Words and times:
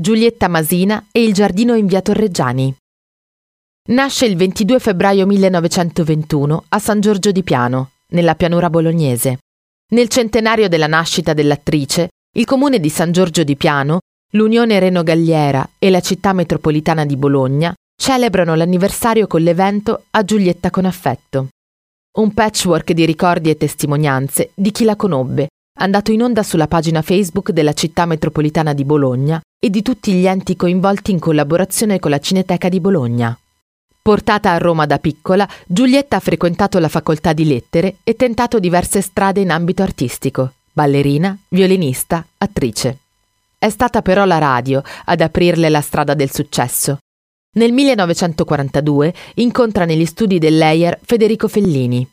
Giulietta 0.00 0.46
Masina 0.46 1.06
e 1.10 1.24
il 1.24 1.34
giardino 1.34 1.74
in 1.74 1.86
via 1.86 2.00
Torreggiani. 2.00 2.72
Nasce 3.88 4.26
il 4.26 4.36
22 4.36 4.78
febbraio 4.78 5.26
1921 5.26 6.66
a 6.68 6.78
San 6.78 7.00
Giorgio 7.00 7.32
di 7.32 7.42
Piano, 7.42 7.90
nella 8.12 8.36
pianura 8.36 8.70
bolognese. 8.70 9.38
Nel 9.90 10.06
centenario 10.06 10.68
della 10.68 10.86
nascita 10.86 11.34
dell'attrice, 11.34 12.10
il 12.36 12.44
comune 12.44 12.78
di 12.78 12.90
San 12.90 13.10
Giorgio 13.10 13.42
di 13.42 13.56
Piano, 13.56 13.98
l'Unione 14.34 14.78
Reno 14.78 15.02
Galliera 15.02 15.68
e 15.80 15.90
la 15.90 16.00
città 16.00 16.32
metropolitana 16.32 17.04
di 17.04 17.16
Bologna 17.16 17.74
celebrano 18.00 18.54
l'anniversario 18.54 19.26
con 19.26 19.42
l'evento 19.42 20.04
A 20.10 20.22
Giulietta 20.22 20.70
con 20.70 20.84
affetto. 20.84 21.48
Un 22.18 22.32
patchwork 22.32 22.92
di 22.92 23.04
ricordi 23.04 23.50
e 23.50 23.56
testimonianze 23.56 24.52
di 24.54 24.70
chi 24.70 24.84
la 24.84 24.94
conobbe, 24.94 25.48
andato 25.80 26.12
in 26.12 26.22
onda 26.22 26.44
sulla 26.44 26.68
pagina 26.68 27.02
Facebook 27.02 27.50
della 27.50 27.72
città 27.72 28.06
metropolitana 28.06 28.72
di 28.74 28.84
Bologna 28.84 29.42
e 29.60 29.70
di 29.70 29.82
tutti 29.82 30.12
gli 30.12 30.26
enti 30.26 30.54
coinvolti 30.54 31.10
in 31.10 31.18
collaborazione 31.18 31.98
con 31.98 32.10
la 32.10 32.20
Cineteca 32.20 32.68
di 32.68 32.80
Bologna. 32.80 33.36
Portata 34.00 34.52
a 34.52 34.58
Roma 34.58 34.86
da 34.86 34.98
piccola, 34.98 35.46
Giulietta 35.66 36.16
ha 36.16 36.20
frequentato 36.20 36.78
la 36.78 36.88
facoltà 36.88 37.32
di 37.32 37.44
lettere 37.44 37.96
e 38.04 38.14
tentato 38.14 38.58
diverse 38.60 39.00
strade 39.00 39.40
in 39.40 39.50
ambito 39.50 39.82
artistico, 39.82 40.52
ballerina, 40.72 41.36
violinista, 41.48 42.24
attrice. 42.38 42.98
È 43.58 43.68
stata 43.68 44.00
però 44.00 44.24
la 44.24 44.38
radio 44.38 44.82
ad 45.06 45.20
aprirle 45.20 45.68
la 45.68 45.80
strada 45.80 46.14
del 46.14 46.30
successo. 46.30 46.98
Nel 47.56 47.72
1942 47.72 49.14
incontra 49.34 49.84
negli 49.84 50.06
studi 50.06 50.38
dell'Eyer 50.38 50.98
Federico 51.02 51.48
Fellini. 51.48 52.08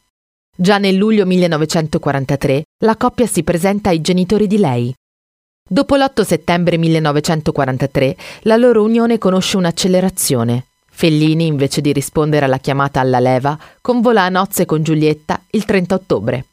Già 0.58 0.80
nel 0.80 0.96
luglio 0.96 1.26
1943 1.26 2.64
la 2.84 2.96
coppia 2.96 3.28
si 3.28 3.44
presenta 3.44 3.90
ai 3.90 4.02
genitori 4.02 4.48
di 4.48 4.58
lei. 4.58 4.94
Dopo 5.68 5.96
l'8 5.96 6.22
settembre 6.22 6.78
1943 6.78 8.16
la 8.42 8.56
loro 8.56 8.84
unione 8.84 9.18
conosce 9.18 9.58
un'accelerazione. 9.58 10.66
Fellini, 10.92 11.48
invece 11.48 11.82
di 11.82 11.92
rispondere 11.92 12.46
alla 12.46 12.60
chiamata 12.60 13.00
alla 13.00 13.20
leva, 13.20 13.58
convola 13.82 14.22
a 14.22 14.30
nozze 14.30 14.66
con 14.66 14.84
Giulietta 14.84 15.42
il 15.50 15.66
30 15.66 15.96
ottobre. 15.96 16.46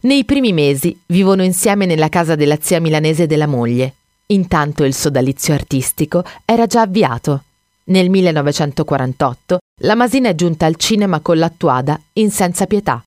Nei 0.00 0.24
primi 0.24 0.54
mesi 0.54 0.98
vivono 1.04 1.42
insieme 1.42 1.84
nella 1.84 2.08
casa 2.08 2.36
della 2.36 2.56
zia 2.58 2.80
milanese 2.80 3.26
della 3.26 3.46
moglie. 3.46 3.92
Intanto 4.28 4.84
il 4.84 4.94
sodalizio 4.94 5.52
artistico 5.52 6.24
era 6.46 6.64
già 6.64 6.80
avviato. 6.80 7.42
Nel 7.84 8.08
1948 8.08 9.58
la 9.82 9.94
Masina 9.94 10.30
è 10.30 10.34
giunta 10.34 10.64
al 10.64 10.76
cinema 10.76 11.20
con 11.20 11.36
l'attuada 11.36 12.00
In 12.14 12.30
senza 12.30 12.64
pietà. 12.64 13.02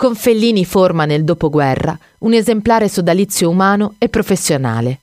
Con 0.00 0.14
Fellini 0.14 0.64
forma 0.64 1.06
nel 1.06 1.24
dopoguerra 1.24 1.98
un 2.18 2.32
esemplare 2.32 2.88
sodalizio 2.88 3.50
umano 3.50 3.96
e 3.98 4.08
professionale. 4.08 5.00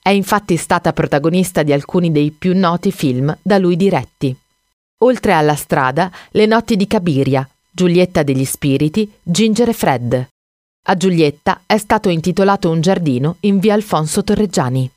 È 0.00 0.08
infatti 0.08 0.56
stata 0.56 0.94
protagonista 0.94 1.62
di 1.62 1.70
alcuni 1.70 2.10
dei 2.10 2.30
più 2.30 2.56
noti 2.58 2.90
film 2.90 3.36
da 3.42 3.58
lui 3.58 3.76
diretti. 3.76 4.34
Oltre 5.00 5.32
alla 5.32 5.54
strada, 5.54 6.10
Le 6.30 6.46
notti 6.46 6.76
di 6.76 6.86
Cabiria, 6.86 7.46
Giulietta 7.70 8.22
degli 8.22 8.46
Spiriti, 8.46 9.12
Ginger 9.22 9.68
e 9.68 9.72
Fred. 9.74 10.28
A 10.86 10.96
Giulietta 10.96 11.60
è 11.66 11.76
stato 11.76 12.08
intitolato 12.08 12.70
un 12.70 12.80
giardino 12.80 13.36
in 13.40 13.58
via 13.58 13.74
Alfonso 13.74 14.24
Torreggiani. 14.24 14.90